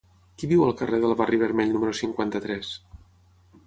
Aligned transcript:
Qui 0.41 0.47
viu 0.53 0.63
al 0.67 0.73
carrer 0.79 1.01
del 1.05 1.13
Barri 1.21 1.41
Vermell 1.43 1.77
número 1.77 2.01
cinquanta-tres? 2.03 2.77